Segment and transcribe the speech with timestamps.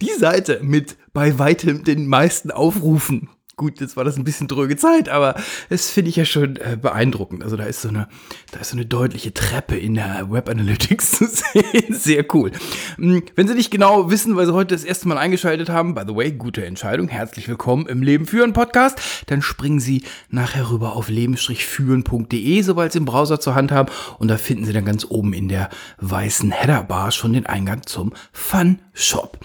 [0.00, 3.28] die Seite mit bei weitem den meisten Aufrufen
[3.60, 5.34] Gut, jetzt war das ein bisschen dröge Zeit, aber
[5.68, 7.42] das finde ich ja schon äh, beeindruckend.
[7.42, 8.08] Also da ist so eine,
[8.52, 11.92] da ist so eine deutliche Treppe in der Web Analytics zu sehen.
[11.94, 12.52] Sehr cool.
[12.96, 16.02] Hm, wenn Sie nicht genau wissen, weil Sie heute das erste Mal eingeschaltet haben, by
[16.06, 17.08] the way, gute Entscheidung.
[17.08, 19.00] Herzlich willkommen im Leben führen Podcast.
[19.26, 23.90] Dann springen Sie nachher rüber auf leben-führen.de, sobald Sie im Browser zur Hand haben.
[24.18, 28.12] Und da finden Sie dann ganz oben in der weißen Headerbar schon den Eingang zum
[28.32, 29.38] Fun Shop.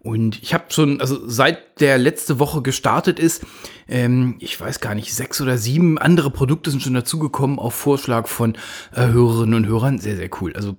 [0.00, 3.44] Und ich habe schon, also seit der letzte Woche gestartet ist,
[3.88, 8.26] ähm, ich weiß gar nicht, sechs oder sieben andere Produkte sind schon dazugekommen auf Vorschlag
[8.26, 8.54] von
[8.94, 9.98] äh, Hörerinnen und Hörern.
[9.98, 10.54] Sehr, sehr cool.
[10.54, 10.76] Also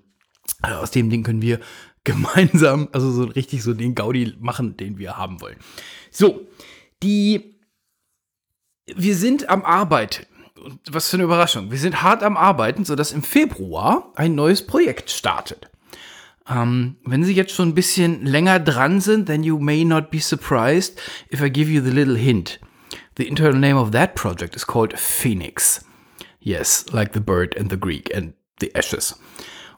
[0.61, 1.59] äh, aus dem Ding können wir
[2.05, 5.57] gemeinsam, also so richtig so den Gaudi machen, den wir haben wollen.
[6.11, 6.47] So,
[7.01, 7.55] die,
[8.85, 10.25] wir sind am Arbeiten.
[10.61, 11.71] Und was für eine Überraschung.
[11.71, 15.69] Wir sind hart am Arbeiten, sodass im Februar ein neues Projekt startet.
[16.45, 20.19] Um, wenn Sie jetzt schon ein bisschen länger dran sind, then you may not be
[20.19, 20.99] surprised
[21.31, 22.59] if I give you the little hint.
[23.15, 25.85] The internal name of that project is called Phoenix.
[26.41, 29.17] Yes, like the bird and the Greek and the ashes.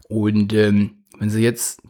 [0.09, 1.81] Und ähm, wenn Sie jetzt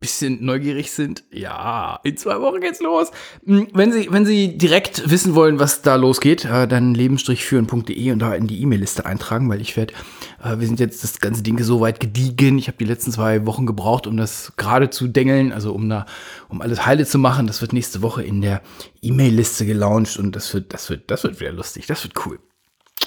[0.00, 3.10] bisschen neugierig sind, ja, in zwei Wochen geht's los.
[3.44, 8.20] Hm, wenn Sie, wenn Sie direkt wissen wollen, was da losgeht, äh, dann leben-führen.de und
[8.20, 9.94] da in die E-Mail-Liste eintragen, weil ich werde,
[10.42, 12.58] äh, wir sind jetzt das ganze Ding so weit gediegen.
[12.58, 16.06] Ich habe die letzten zwei Wochen gebraucht, um das gerade zu dengeln, also um da,
[16.48, 17.48] um alles heile zu machen.
[17.48, 18.62] Das wird nächste Woche in der
[19.02, 21.86] E-Mail-Liste gelauncht und das wird, das wird, das wird wieder lustig.
[21.86, 22.38] Das wird cool.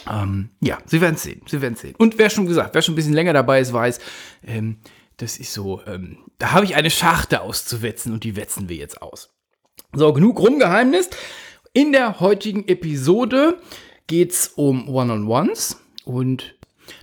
[0.10, 1.96] Ähm, ja, Sie werden sehen, Sie werden sehen.
[1.98, 4.00] Und wer schon gesagt, wer schon ein bisschen länger dabei ist, weiß,
[4.46, 4.78] ähm,
[5.22, 9.02] das ist so, ähm, da habe ich eine Scharte auszuwetzen und die wetzen wir jetzt
[9.02, 9.30] aus.
[9.94, 11.10] So, genug rumgeheimnis.
[11.74, 13.60] In der heutigen Episode
[14.08, 16.56] geht es um One-on-Ones und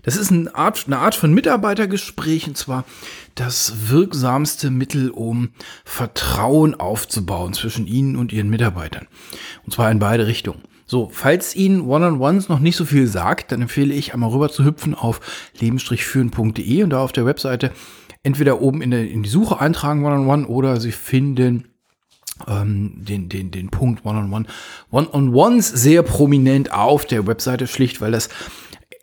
[0.03, 2.84] das ist eine Art, eine Art von Mitarbeitergespräch und zwar
[3.34, 5.51] das wirksamste Mittel, um
[5.84, 9.07] Vertrauen aufzubauen zwischen Ihnen und Ihren Mitarbeitern.
[9.65, 10.62] Und zwar in beide Richtungen.
[10.91, 14.65] So, falls Ihnen One-on-Ones noch nicht so viel sagt, dann empfehle ich einmal rüber zu
[14.65, 15.21] hüpfen auf
[15.60, 17.72] leben-führen.de und da auf der Webseite
[18.22, 21.69] entweder oben in, der, in die Suche eintragen One-on-One oder Sie finden
[22.47, 24.47] ähm, den, den, den Punkt One-on-One.
[24.91, 28.31] One-on-Ones sehr prominent auf der Webseite, schlicht, weil das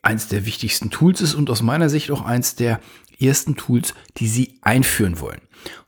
[0.02, 2.80] eins der wichtigsten Tools ist und aus meiner Sicht auch eins der
[3.20, 5.42] ersten Tools, die Sie einführen wollen.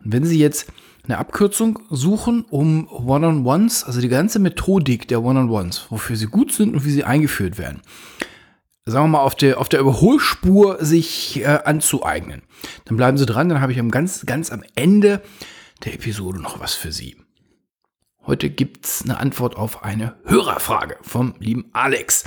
[0.03, 0.67] Und wenn Sie jetzt
[1.07, 6.73] eine Abkürzung suchen, um One-on-Ones, also die ganze Methodik der One-on-Ones, wofür sie gut sind
[6.73, 7.81] und wie sie eingeführt werden,
[8.85, 12.43] sagen wir mal, auf der, auf der Überholspur sich äh, anzueignen.
[12.85, 15.21] Dann bleiben Sie dran, dann habe ich am ganz, ganz am Ende
[15.83, 17.17] der Episode noch was für Sie.
[18.25, 22.25] Heute gibt es eine Antwort auf eine Hörerfrage vom lieben Alex.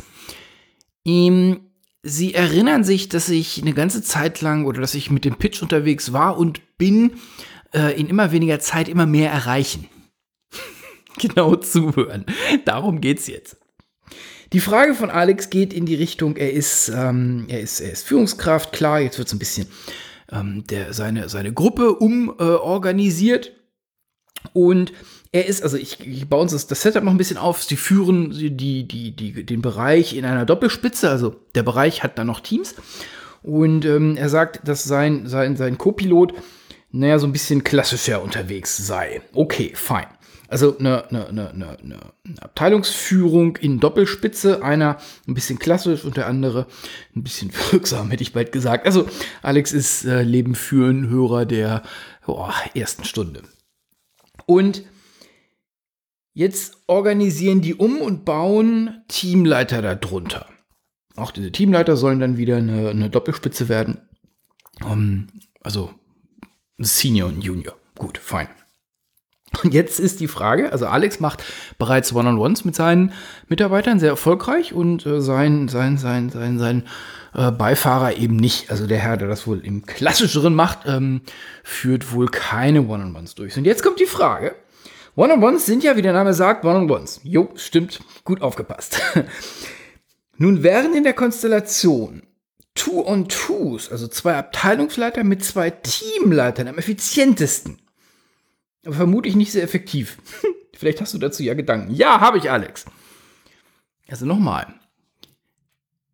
[1.04, 1.60] Ähm,
[2.02, 5.60] Sie erinnern sich, dass ich eine ganze Zeit lang oder dass ich mit dem Pitch
[5.60, 7.12] unterwegs war und bin
[7.74, 9.88] äh, in immer weniger Zeit immer mehr erreichen.
[11.18, 12.24] genau zuhören.
[12.64, 13.56] Darum geht's jetzt.
[14.52, 18.04] Die Frage von Alex geht in die Richtung, er ist, ähm, er ist, er ist
[18.04, 19.68] Führungskraft, klar, jetzt wird es ein bisschen
[20.32, 23.46] ähm, der, seine, seine Gruppe umorganisiert.
[23.46, 23.50] Äh,
[24.52, 24.92] und
[25.32, 27.62] er ist, also ich, ich baue uns das, das, Setup noch ein bisschen auf.
[27.62, 32.26] Sie führen die, die, die, den Bereich in einer Doppelspitze, also der Bereich hat dann
[32.26, 32.74] noch Teams.
[33.42, 36.34] Und ähm, er sagt, dass sein, sein, sein Co-Pilot,
[36.92, 39.22] naja, so ein bisschen klassischer unterwegs sei.
[39.32, 40.06] Okay, fein.
[40.48, 42.00] Also eine, eine, eine, eine,
[42.40, 44.98] Abteilungsführung in Doppelspitze, einer
[45.28, 46.66] ein bisschen klassisch und der andere
[47.14, 48.86] ein bisschen wirksam, hätte ich bald gesagt.
[48.86, 49.08] Also
[49.42, 51.82] Alex ist äh, Leben führen Hörer der
[52.26, 53.42] oh, ersten Stunde.
[54.46, 54.82] Und
[56.32, 60.46] Jetzt organisieren die um und bauen Teamleiter darunter.
[61.16, 63.98] Auch diese Teamleiter sollen dann wieder eine, Doppelspitze werden.
[64.82, 65.26] Um, ähm,
[65.62, 65.90] also
[66.84, 67.76] Senior und Junior.
[67.96, 68.48] Gut, fein.
[69.64, 71.42] Und jetzt ist die Frage, also Alex macht
[71.76, 73.12] bereits One-on-Ones mit seinen
[73.48, 76.86] Mitarbeitern sehr erfolgreich und äh, sein, sein, sein, sein, sein
[77.34, 78.70] äh, Beifahrer eben nicht.
[78.70, 81.22] Also der Herr, der das wohl im klassischeren macht, ähm,
[81.64, 83.56] führt wohl keine One-on-Ones durch.
[83.56, 84.54] Und jetzt kommt die Frage,
[85.16, 87.20] One-on-Ones sind ja, wie der Name sagt, One-on-Ones.
[87.24, 89.02] Jo, stimmt, gut aufgepasst.
[90.36, 92.22] Nun wären in der Konstellation
[92.74, 97.80] Two-on-Twos, also zwei Abteilungsleiter mit zwei Teamleitern am effizientesten.
[98.84, 100.18] Aber vermutlich nicht sehr effektiv.
[100.74, 101.94] Vielleicht hast du dazu ja Gedanken.
[101.94, 102.86] Ja, habe ich, Alex.
[104.08, 104.74] Also nochmal.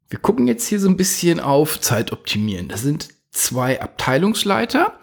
[0.09, 2.69] Wir gucken jetzt hier so ein bisschen auf Zeit optimieren.
[2.69, 4.99] Das sind zwei Abteilungsleiter,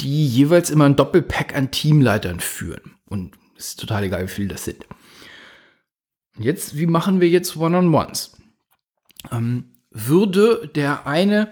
[0.00, 2.96] die jeweils immer ein Doppelpack an Teamleitern führen.
[3.06, 4.86] Und es ist total egal, wie viele das sind.
[6.36, 8.36] Jetzt, wie machen wir jetzt One-on-Ones?
[9.30, 11.48] Ähm, würde der eine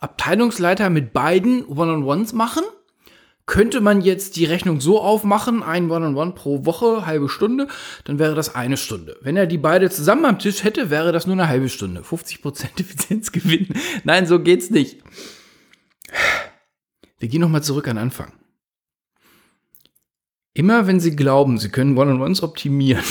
[0.00, 2.64] Abteilungsleiter mit beiden One-on-Ones machen?
[3.44, 7.68] Könnte man jetzt die Rechnung so aufmachen, ein One-on-One -on -One pro Woche, halbe Stunde,
[8.04, 9.18] dann wäre das eine Stunde.
[9.20, 12.00] Wenn er die beide zusammen am Tisch hätte, wäre das nur eine halbe Stunde.
[12.02, 13.68] 50% Effizienzgewinn.
[14.04, 15.02] Nein, so geht's nicht.
[17.18, 18.32] Wir gehen nochmal zurück an Anfang.
[20.54, 23.04] Immer wenn Sie glauben, Sie können One-on-Ones optimieren,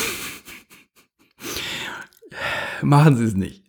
[2.82, 3.61] machen Sie es nicht.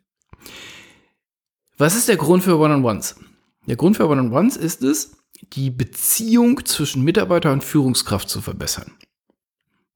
[1.83, 3.17] Was ist der Grund für One-on-Ones?
[3.65, 5.17] Der Grund für One-on-Ones ist es,
[5.51, 8.93] die Beziehung zwischen Mitarbeiter und Führungskraft zu verbessern.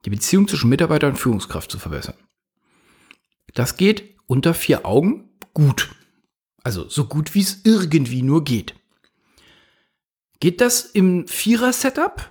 [0.03, 2.15] Die Beziehung zwischen Mitarbeiter und Führungskraft zu verbessern.
[3.53, 5.89] Das geht unter vier Augen gut.
[6.61, 8.75] Also so gut wie es irgendwie nur geht.
[10.41, 12.29] Geht das im Vierer-Setup?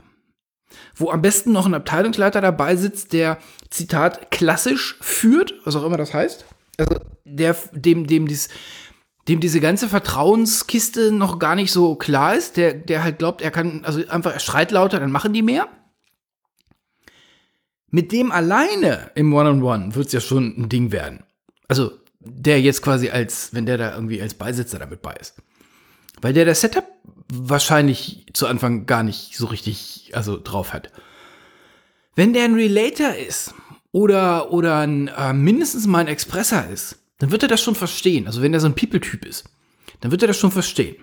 [0.95, 3.39] wo am besten noch ein Abteilungsleiter dabei sitzt, der,
[3.71, 6.45] Zitat, klassisch führt, was auch immer das heißt.
[6.77, 8.49] Also der, dem, dem, dies,
[9.29, 13.51] dem diese ganze Vertrauenskiste noch gar nicht so klar ist, der, der halt glaubt, er
[13.51, 15.69] kann, also einfach, er schreit lauter, dann machen die mehr.
[17.91, 21.25] Mit dem alleine im One-on-One wird es ja schon ein Ding werden.
[21.69, 25.35] Also der jetzt quasi als, wenn der da irgendwie als Beisitzer damit bei ist.
[26.21, 26.87] Weil der das Setup
[27.33, 30.91] wahrscheinlich zu Anfang gar nicht so richtig also drauf hat.
[32.15, 33.55] Wenn der ein Relator ist
[33.93, 38.27] oder, oder ein, äh, mindestens mal ein Expressor ist, dann wird er das schon verstehen.
[38.27, 39.45] Also wenn er so ein People-Typ ist,
[40.01, 40.97] dann wird er das schon verstehen.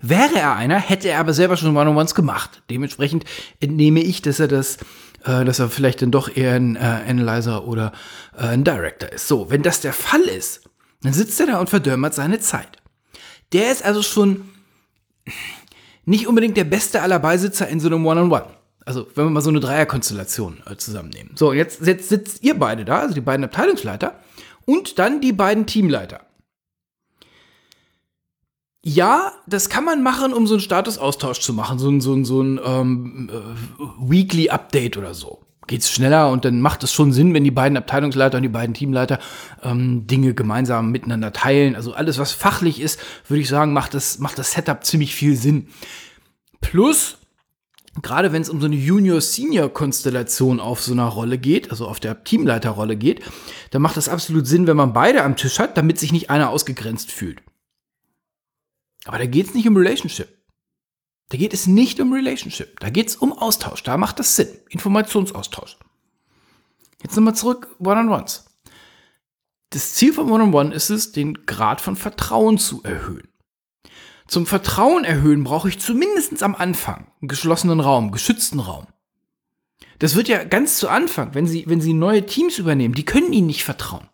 [0.00, 2.62] Wäre er einer, hätte er aber selber schon One-on-Ones gemacht.
[2.70, 3.24] Dementsprechend
[3.60, 4.78] entnehme ich, dass er das,
[5.24, 7.92] äh, dass er vielleicht dann doch eher ein äh, Analyzer oder
[8.36, 9.28] äh, ein Director ist.
[9.28, 10.62] So, wenn das der Fall ist,
[11.02, 12.78] dann sitzt er da und verdömmert seine Zeit.
[13.52, 14.48] Der ist also schon
[16.06, 18.42] nicht unbedingt der beste aller Beisitzer in so einem One-on-One.
[18.42, 18.54] -on -One.
[18.86, 21.32] Also, wenn wir mal so eine Dreierkonstellation äh, zusammennehmen.
[21.36, 24.18] So, jetzt, jetzt sitzt ihr beide da, also die beiden Abteilungsleiter
[24.70, 26.20] und dann die beiden Teamleiter.
[28.82, 32.24] Ja, das kann man machen, um so einen Statusaustausch zu machen, so ein, so ein,
[32.24, 36.92] so ein ähm, äh, Weekly Update oder so geht es schneller und dann macht es
[36.92, 39.20] schon Sinn, wenn die beiden Abteilungsleiter und die beiden Teamleiter
[39.62, 41.76] ähm, Dinge gemeinsam miteinander teilen.
[41.76, 45.36] Also alles, was fachlich ist, würde ich sagen, macht das, macht das Setup ziemlich viel
[45.36, 45.68] Sinn.
[46.60, 47.18] Plus,
[48.02, 52.24] gerade wenn es um so eine Junior-Senior-Konstellation auf so einer Rolle geht, also auf der
[52.24, 53.22] Teamleiterrolle geht,
[53.70, 56.50] dann macht das absolut Sinn, wenn man beide am Tisch hat, damit sich nicht einer
[56.50, 57.42] ausgegrenzt fühlt.
[59.04, 60.28] Aber da geht es nicht um Relationship.
[61.30, 62.78] Da geht es nicht um Relationship.
[62.80, 63.82] Da geht es um Austausch.
[63.82, 64.48] Da macht das Sinn.
[64.68, 65.78] Informationsaustausch.
[67.02, 68.46] Jetzt nochmal zurück, One-on-Ones.
[69.70, 73.28] Das Ziel von One-on-One ist es, den Grad von Vertrauen zu erhöhen.
[74.30, 78.86] Zum Vertrauen erhöhen brauche ich zumindest am Anfang einen geschlossenen Raum, geschützten Raum.
[79.98, 83.32] Das wird ja ganz zu Anfang, wenn Sie, wenn Sie neue Teams übernehmen, die können
[83.32, 84.08] Ihnen nicht vertrauen.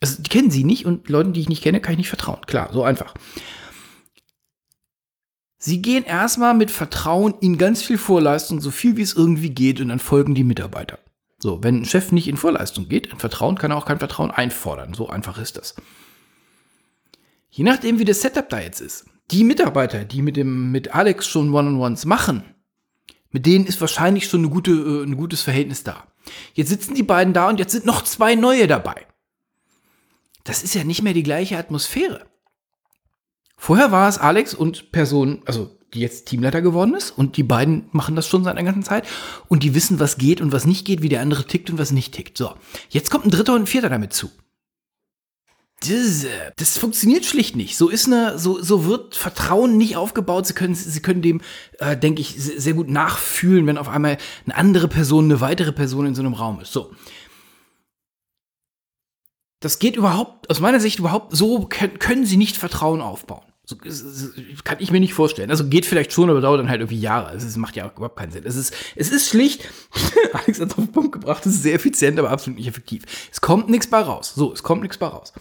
[0.00, 2.40] Also, die kennen Sie nicht und Leuten, die ich nicht kenne, kann ich nicht vertrauen.
[2.46, 3.12] Klar, so einfach.
[5.58, 9.82] Sie gehen erstmal mit Vertrauen in ganz viel Vorleistung, so viel wie es irgendwie geht,
[9.82, 10.98] und dann folgen die Mitarbeiter.
[11.38, 14.30] So, wenn ein Chef nicht in Vorleistung geht, in Vertrauen kann er auch kein Vertrauen
[14.30, 14.94] einfordern.
[14.94, 15.74] So einfach ist das.
[17.50, 21.26] Je nachdem, wie das Setup da jetzt ist, die Mitarbeiter, die mit dem mit Alex
[21.26, 22.44] schon One-on-Ones machen,
[23.30, 26.06] mit denen ist wahrscheinlich schon eine gute, äh, ein gutes Verhältnis da.
[26.54, 29.06] Jetzt sitzen die beiden da und jetzt sind noch zwei neue dabei.
[30.44, 32.26] Das ist ja nicht mehr die gleiche Atmosphäre.
[33.56, 37.88] Vorher war es Alex und Person, also die jetzt Teamleiter geworden ist und die beiden
[37.92, 39.06] machen das schon seit einer ganzen Zeit
[39.48, 41.90] und die wissen, was geht und was nicht geht, wie der andere tickt und was
[41.90, 42.36] nicht tickt.
[42.36, 42.54] So,
[42.90, 44.30] jetzt kommt ein dritter und ein vierter damit zu.
[45.80, 47.76] Das, funktioniert schlicht nicht.
[47.76, 50.46] So ist eine, so, so wird Vertrauen nicht aufgebaut.
[50.46, 51.42] Sie können, Sie können dem,
[51.78, 54.16] äh, denke ich, sehr gut nachfühlen, wenn auf einmal
[54.46, 56.72] eine andere Person, eine weitere Person in so einem Raum ist.
[56.72, 56.92] So.
[59.60, 63.44] Das geht überhaupt, aus meiner Sicht überhaupt, so können, können Sie nicht Vertrauen aufbauen.
[63.68, 63.76] So,
[64.62, 65.50] kann ich mir nicht vorstellen.
[65.50, 67.34] Also geht vielleicht schon, aber dauert dann halt irgendwie Jahre.
[67.34, 68.44] Es macht ja überhaupt keinen Sinn.
[68.46, 69.68] Es ist, es ist schlicht,
[70.32, 73.02] Alex hat es auf den Punkt gebracht, es ist sehr effizient, aber absolut nicht effektiv.
[73.32, 74.34] Es kommt nichts bei raus.
[74.36, 75.32] So, es kommt nichts bei raus.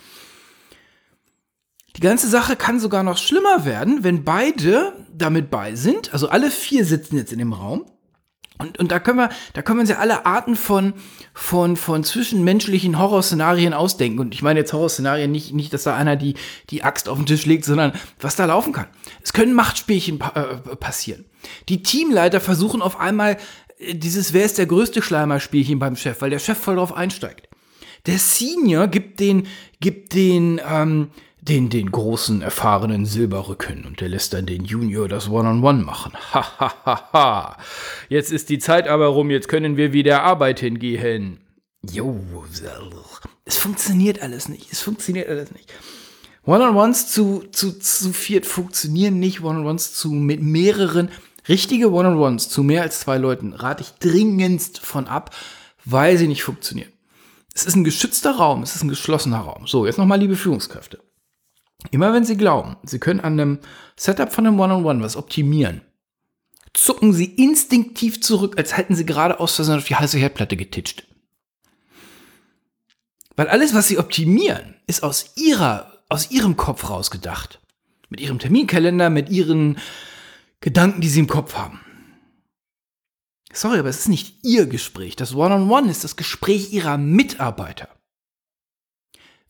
[1.96, 6.12] Die ganze Sache kann sogar noch schlimmer werden, wenn beide damit bei sind.
[6.12, 7.86] Also alle vier sitzen jetzt in dem Raum.
[8.57, 10.93] Und, und da können wir, da können wir uns ja alle Arten von,
[11.33, 14.19] von, von zwischenmenschlichen Horrorszenarien ausdenken.
[14.19, 16.35] Und ich meine jetzt Horrorszenarien nicht, nicht, dass da einer die,
[16.69, 18.88] die Axt auf den Tisch legt, sondern was da laufen kann.
[19.21, 21.25] Es können Machtspielchen pa äh, passieren.
[21.67, 23.38] Die Teamleiter versuchen auf einmal
[23.77, 27.50] äh, dieses Wer ist der größte Schleimer-Spielchen beim Chef, weil der Chef voll drauf einsteigt.
[28.05, 29.47] Der Senior gibt den,
[29.79, 31.09] gibt den, ähm,
[31.47, 35.85] den, den großen, erfahrenen Silberrücken und der lässt dann den Junior das One-on-One -on -One
[35.85, 36.13] machen.
[36.33, 37.57] Ha, ha, ha, ha.
[38.09, 41.39] Jetzt ist die Zeit aber rum, jetzt können wir wieder arbeiten gehen.
[41.87, 42.19] Jo,
[43.45, 45.71] es funktioniert alles nicht, es funktioniert alles nicht.
[46.45, 51.09] One-on-Ones zu, zu, zu viert funktionieren nicht, One-on-Ones zu mit mehreren,
[51.47, 55.35] richtige One-on-Ones zu mehr als zwei Leuten rate ich dringendst von ab,
[55.85, 56.91] weil sie nicht funktionieren.
[57.53, 59.67] Es ist ein geschützter Raum, es ist ein geschlossener Raum.
[59.67, 60.99] So, jetzt nochmal, liebe Führungskräfte.
[61.91, 63.60] Immer wenn Sie glauben, Sie können an einem
[63.96, 65.82] Setup von einem One-on-One -on -One was optimieren,
[66.74, 71.05] zucken Sie instinktiv zurück, als hätten Sie gerade aus Versehen auf die heiße Herdplatte getitscht.
[73.36, 77.60] Weil alles, was Sie optimieren, ist aus Ihrer, aus Ihrem Kopf rausgedacht.
[78.10, 79.77] Mit Ihrem Terminkalender, mit Ihren
[80.62, 81.82] Gedanken, die Sie im Kopf haben.
[83.51, 85.15] Sorry, aber es ist nicht Ihr Gespräch.
[85.15, 87.89] Das One-on-One -on -One ist das Gespräch Ihrer Mitarbeiter.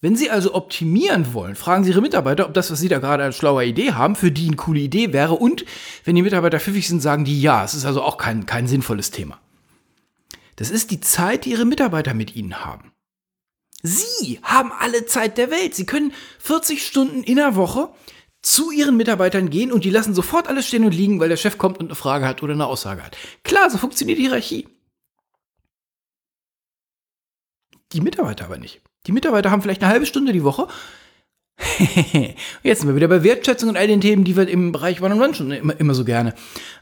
[0.01, 3.23] Wenn Sie also optimieren wollen, fragen Sie Ihre Mitarbeiter, ob das, was Sie da gerade
[3.23, 5.35] als schlaue Idee haben, für die eine coole Idee wäre.
[5.35, 5.65] Und
[6.03, 7.63] wenn die Mitarbeiter pfiffig sind, sagen die ja.
[7.63, 9.39] Es ist also auch kein, kein sinnvolles Thema.
[10.57, 12.91] Das ist die Zeit, die Ihre Mitarbeiter mit Ihnen haben.
[13.83, 15.75] Sie haben alle Zeit der Welt.
[15.75, 17.89] Sie können 40 Stunden in der Woche
[18.41, 21.57] zu Ihren Mitarbeitern gehen und die lassen sofort alles stehen und liegen, weil der Chef
[21.57, 23.17] kommt und eine Frage hat oder eine Aussage hat.
[23.43, 24.67] Klar, so funktioniert die Hierarchie.
[27.93, 28.81] Die Mitarbeiter aber nicht.
[29.07, 30.67] Die Mitarbeiter haben vielleicht eine halbe Stunde die Woche.
[32.63, 35.33] Jetzt sind wir wieder bei Wertschätzung und all den Themen, die wir im Bereich One-on-One
[35.33, 36.33] schon immer, immer so gerne,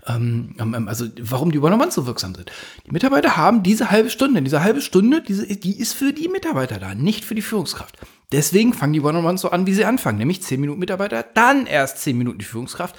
[0.07, 2.51] ähm, ähm, ähm also warum die One-on-One so wirksam sind.
[2.87, 6.79] Die Mitarbeiter haben diese halbe Stunde, diese halbe Stunde, diese, die ist für die Mitarbeiter
[6.79, 7.97] da, nicht für die Führungskraft.
[8.31, 11.99] Deswegen fangen die One-on-Ones so an, wie sie anfangen, nämlich 10 Minuten Mitarbeiter, dann erst
[11.99, 12.95] 10 Minuten die Führungskraft,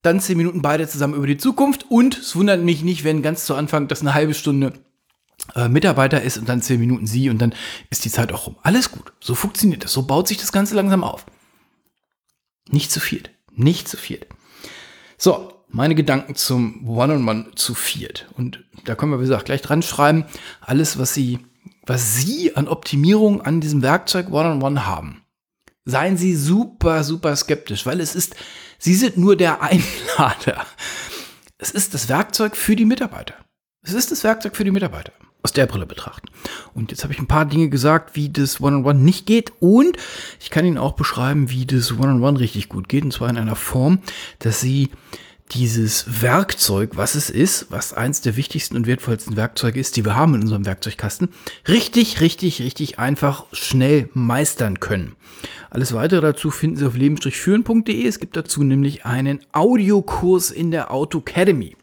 [0.00, 3.44] dann 10 Minuten beide zusammen über die Zukunft und es wundert mich nicht, wenn ganz
[3.44, 4.72] zu Anfang das eine halbe Stunde
[5.54, 7.54] äh, Mitarbeiter ist und dann zehn Minuten sie und dann
[7.90, 8.56] ist die Zeit auch rum.
[8.62, 9.12] Alles gut.
[9.20, 9.92] So funktioniert das.
[9.92, 11.26] So baut sich das Ganze langsam auf.
[12.68, 13.22] Nicht zu viel.
[13.52, 14.26] Nicht zu viel.
[15.18, 18.28] So, meine Gedanken zum One-on-One -on -One zu viert.
[18.36, 20.24] Und da können wir, wie gesagt, gleich dran schreiben,
[20.60, 21.40] alles, was Sie,
[21.84, 25.22] was Sie an Optimierung an diesem Werkzeug One-on-One -on -One haben.
[25.84, 28.36] Seien Sie super, super skeptisch, weil es ist,
[28.78, 29.62] Sie sind nur der
[30.18, 30.66] Einlader.
[31.58, 33.34] Es ist das Werkzeug für die Mitarbeiter.
[33.82, 36.28] Es ist das Werkzeug für die Mitarbeiter aus der Brille betrachten.
[36.74, 39.52] Und jetzt habe ich ein paar Dinge gesagt, wie das One-on-One -on -One nicht geht.
[39.60, 39.96] Und
[40.40, 43.04] ich kann Ihnen auch beschreiben, wie das One-on-One -on -One richtig gut geht.
[43.04, 44.00] Und zwar in einer Form,
[44.38, 44.90] dass Sie
[45.52, 50.14] dieses Werkzeug, was es ist, was eins der wichtigsten und wertvollsten Werkzeuge ist, die wir
[50.14, 51.28] haben in unserem Werkzeugkasten,
[51.66, 55.16] richtig, richtig, richtig einfach schnell meistern können.
[55.70, 58.06] Alles weitere dazu finden Sie auf leben-führen.de.
[58.06, 61.76] Es gibt dazu nämlich einen Audiokurs in der Auto Academy.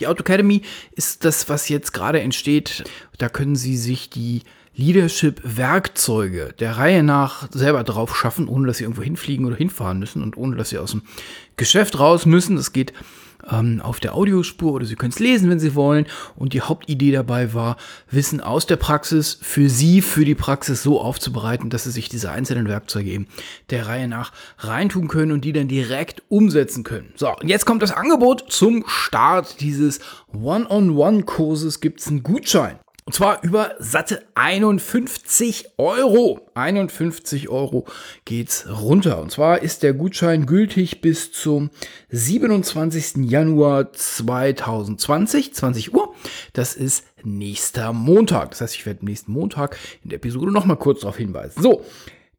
[0.00, 0.62] Die Auto Academy
[0.92, 2.84] ist das, was jetzt gerade entsteht.
[3.18, 4.42] Da können Sie sich die
[4.76, 10.22] Leadership-Werkzeuge der Reihe nach selber drauf schaffen, ohne dass Sie irgendwo hinfliegen oder hinfahren müssen
[10.22, 11.02] und ohne dass Sie aus dem
[11.56, 12.56] Geschäft raus müssen.
[12.56, 12.92] Das geht
[13.50, 16.06] ähm, auf der Audiospur oder Sie können es lesen, wenn Sie wollen.
[16.36, 17.76] Und die Hauptidee dabei war,
[18.10, 22.30] Wissen aus der Praxis für Sie, für die Praxis so aufzubereiten, dass Sie sich diese
[22.30, 23.26] einzelnen Werkzeuge eben
[23.70, 27.12] der Reihe nach reintun können und die dann direkt umsetzen können.
[27.16, 30.00] So, und jetzt kommt das Angebot zum Start dieses
[30.32, 31.80] One-on-One-Kurses.
[31.80, 32.78] Gibt es einen Gutschein.
[33.08, 36.42] Und zwar über satte 51 Euro.
[36.52, 37.86] 51 Euro
[38.26, 39.22] geht's runter.
[39.22, 41.70] Und zwar ist der Gutschein gültig bis zum
[42.10, 43.30] 27.
[43.30, 46.14] Januar 2020, 20 Uhr.
[46.52, 48.50] Das ist nächster Montag.
[48.50, 51.62] Das heißt, ich werde nächsten Montag in der Episode nochmal kurz darauf hinweisen.
[51.62, 51.86] So.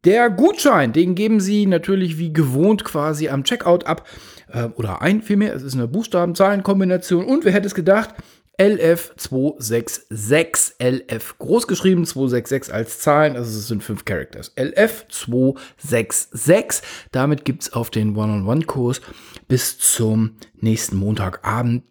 [0.04, 4.06] Der Gutschein, den geben Sie natürlich wie gewohnt quasi am Checkout ab.
[4.52, 5.52] Äh, oder ein vielmehr.
[5.52, 7.24] Es ist eine Buchstaben-Zahlen-Kombination.
[7.24, 8.14] Und wer hätte es gedacht,
[8.58, 10.74] LF266.
[10.78, 14.54] LF groß geschrieben, 266 als Zahlen, also es sind fünf Characters.
[14.56, 16.82] LF266.
[17.10, 19.00] Damit gibt es auf den One-on-One-Kurs
[19.48, 21.82] bis zum nächsten Montagabend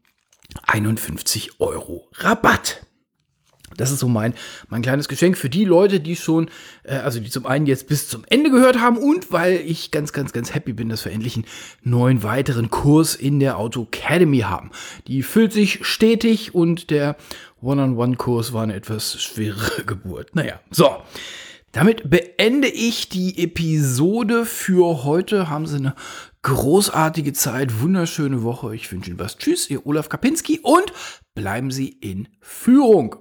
[0.63, 2.85] 51 Euro Rabatt.
[3.79, 4.33] Das ist so mein,
[4.67, 6.49] mein kleines Geschenk für die Leute, die schon,
[6.83, 10.13] äh, also die zum einen jetzt bis zum Ende gehört haben und weil ich ganz,
[10.13, 11.45] ganz, ganz happy bin, dass wir endlich einen
[11.83, 14.71] neuen weiteren Kurs in der Auto Academy haben.
[15.07, 17.15] Die füllt sich stetig und der
[17.61, 20.35] One-on-One-Kurs war eine etwas schwere Geburt.
[20.35, 20.97] Naja, so.
[21.71, 25.49] Damit beende ich die Episode für heute.
[25.49, 25.93] Haben Sie eine
[26.41, 28.73] großartige Zeit, wunderschöne Woche.
[28.73, 29.37] Ich wünsche Ihnen was.
[29.37, 30.91] Tschüss, Ihr Olaf Kapinski und
[31.35, 33.17] bleiben Sie in Führung.